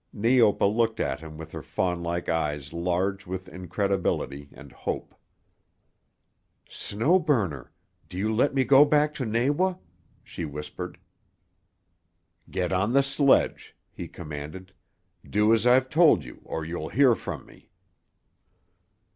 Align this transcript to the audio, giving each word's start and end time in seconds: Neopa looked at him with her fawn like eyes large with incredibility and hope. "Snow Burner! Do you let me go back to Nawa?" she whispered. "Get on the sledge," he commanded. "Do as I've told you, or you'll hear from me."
Neopa 0.15 0.65
looked 0.65 0.99
at 0.99 1.19
him 1.19 1.37
with 1.37 1.51
her 1.51 1.61
fawn 1.61 2.01
like 2.01 2.27
eyes 2.27 2.73
large 2.73 3.27
with 3.27 3.47
incredibility 3.47 4.49
and 4.51 4.71
hope. 4.71 5.13
"Snow 6.67 7.19
Burner! 7.19 7.71
Do 8.09 8.17
you 8.17 8.33
let 8.35 8.55
me 8.55 8.63
go 8.63 8.83
back 8.83 9.13
to 9.13 9.25
Nawa?" 9.27 9.77
she 10.23 10.43
whispered. 10.43 10.97
"Get 12.49 12.73
on 12.73 12.93
the 12.93 13.03
sledge," 13.03 13.75
he 13.91 14.07
commanded. 14.07 14.73
"Do 15.23 15.53
as 15.53 15.67
I've 15.67 15.87
told 15.87 16.23
you, 16.23 16.41
or 16.45 16.65
you'll 16.65 16.89
hear 16.89 17.13
from 17.13 17.45
me." 17.45 17.69